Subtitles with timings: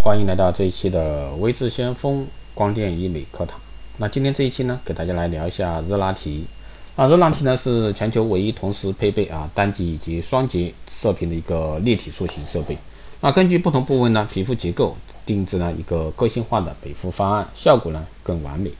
[0.00, 3.60] 欢迎来到这一期的微智先锋光电医美课堂。
[3.96, 6.46] 那今天这一期呢，给大家来聊一下热拉提。
[6.94, 12.78] 那热拉提呢，是全球唯一同时配备啊单极以及双极射频的一个立体塑形设备。
[13.20, 14.96] 那根据不同部位呢皮肤结构，
[15.26, 18.70] 定制了一个个性化的美肤方案，效果呢更完美。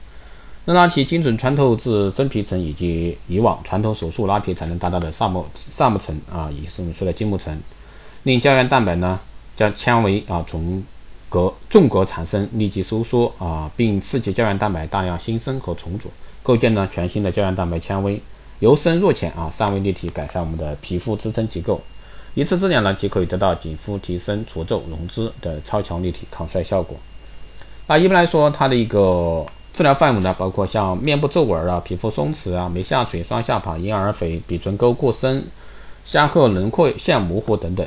[0.65, 7.61] 热拉提精准穿透至真皮层，以及以往传统手术拉皮才能达到的萨膜萨膜层啊，也是我们说的筋膜层，
[8.23, 9.19] 令胶原蛋白呢
[9.57, 10.81] 将纤维啊从
[11.29, 16.09] 隔纵隔产生，立即收缩啊，并刺激胶原蛋白大量新生和重组，
[16.41, 18.19] 构建了全新的胶原蛋白纤维，
[18.59, 21.79] 由深入浅啊，三维立体改善我们的皮肤支撑结构，
[22.33, 26.97] 一次治疗呢，即可以得到紧肤提升、除皱溶脂的超强立体抗衰效果。
[27.87, 35.45] 那一般来说，它的一个治疗范围呢，包括像面部皱纹啊、皮肤松弛啊、眉下垂、双下巴、婴儿肥、鼻唇沟过深、
[36.05, 37.85] 下颌轮廓线模糊等等。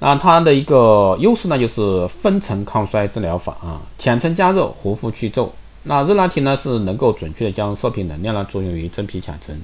[0.00, 5.52] 那它的一个优势呢，就是分层抗衰治疗法啊，浅层加热，活肤去皱。
[5.82, 9.54] 那热拉提呢，是能够准确的将射频能量呢作用于真皮浅层，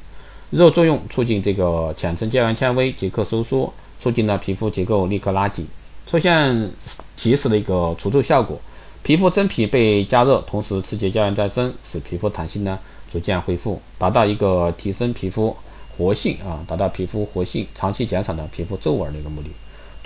[0.51, 5.67] 热作用促进这个浅层胶原纤维即刻收缩，促进了皮肤结构立刻拉紧，
[6.07, 6.71] 出现
[7.17, 8.59] 及时的一个除皱效果。
[9.03, 12.79] 皮肤真皮被加热，同时刺激胶原再生，使皮肤弹性呢
[13.11, 15.57] 逐渐恢复，达到一个提升皮肤
[15.97, 19.51] 活性啊，达到皮肤活性，长期减少的皮肤皱纹的一个目的。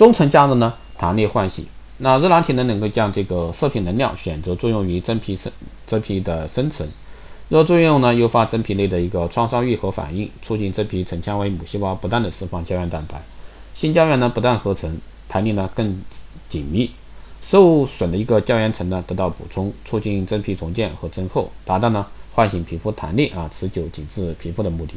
[0.00, 1.66] 中层加热呢，弹力唤醒。
[1.98, 5.52] 那热拉提呢，能够将这个射频能量选择作用于真皮深
[5.86, 6.88] 真皮的深层，
[7.50, 13.20] 热作用呢，诱发真皮内的一个创伤愈合反应，促进真皮层纤维母细胞不断的释放胶原蛋白，
[13.74, 14.96] 新胶原呢不断合成，
[15.28, 16.02] 弹力呢更
[16.48, 16.90] 紧密，
[17.42, 24.94] 受损的一个胶原层呢得到补充，促进真皮重建和增厚，达到呢唤醒皮肤弹力啊，持久紧致皮肤的目的。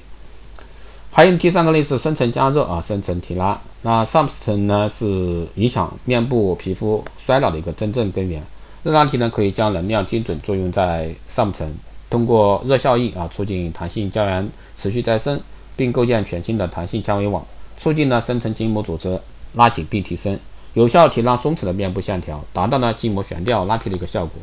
[1.16, 3.62] 还有第三个类是深层加热啊，深层提拉。
[3.84, 8.42] 那上层呢是影响面部皮肤衰老的一个真正根源。
[8.82, 11.72] 热拉提呢可以将能量精准作用在上层，
[12.10, 15.40] 通过热效应啊促进弹性胶原持续再生，
[15.76, 17.46] 并构建全新的弹性纤维网，
[17.78, 19.22] 促进了深层筋膜组织
[19.54, 20.40] 拉紧并提升，
[20.74, 24.42] 有效提拉松弛的面部线条，达到了筋膜悬吊拉皮的一个效果。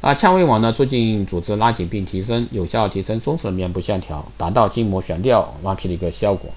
[0.00, 6.50] 啊，纤维网呢，促进组织拉紧并提升，有效提升松弛的面部线条，达到筋膜悬吊拉皮的一个效果。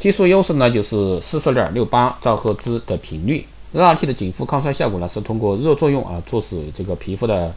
[0.00, 3.46] 技术优势呢，就是四十点六八兆赫兹的频率。
[3.72, 7.54] 热拉提的紧肤抗衰效果呢，是通过热作用啊，促使这个皮肤的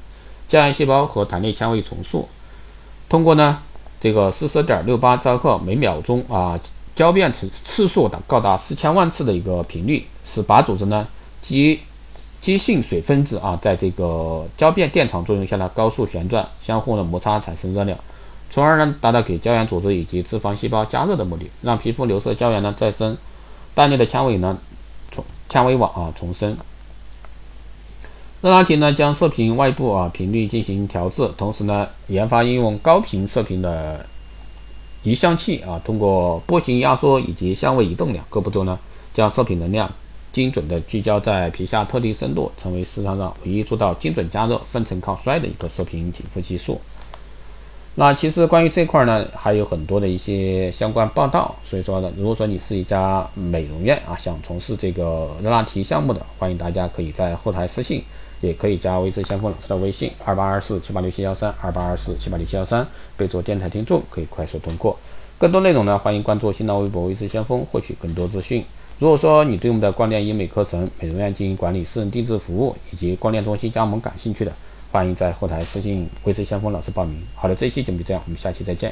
[0.47, 2.27] 胶原细胞和弹力纤维重塑。
[3.09, 3.57] 通过呢，
[3.99, 6.59] 这个四十点六八兆赫每秒钟啊，
[6.95, 11.07] 交变次次数的高达四千万次的一个频率，使靶组织呢，
[11.41, 11.79] 及
[12.39, 17.97] 基性水分子啊，在这个交变电场作用下呢，高速旋转，相互的摩擦产生热量，
[18.51, 23.17] 从而呢达到给胶原组织以及脂肪细胞加热的目的，让皮肤流失胶原呢再生，
[23.73, 24.57] 弹力的纤维呢
[25.11, 26.55] 重纤维网啊重生。
[28.41, 34.05] 热拉提呢将射频外部啊频率进行调制，同时呢研发应用高频射频的
[35.01, 38.77] 移相器啊，通过波形压缩以及相位移动两个步骤呢，
[39.13, 39.91] 将射频能量。
[40.31, 46.79] 精准的聚焦在皮下特定深度，成为市场上唯一做到精准加热、分层抗衰的一个射频紧肤技术。
[47.95, 51.55] 那其实关于这块呢，还有很多的一些相关报道。
[51.65, 58.03] 所以说呢，如果说你是一家美容院啊，想从事这个热拉提项目的，欢迎大家可以在后台私信，
[58.39, 62.85] 也可以加微智先锋老师的微信二八二四七八六七幺三二八二四七八六七幺三，
[63.17, 64.95] 备注电台听众，可以快速通过。
[65.39, 68.63] 更多内容呢，欢迎关注新浪微博微智先锋，获取更多资讯。
[68.99, 74.51] 如果说你对我们的光电医美课程、美容院经营管理、私人定制服务以及光电中心加盟感兴趣的，
[74.91, 77.15] 欢迎在后台私信微智先锋老师报名。
[77.35, 78.91] 好的，这一期节目就这样，我们下期再见。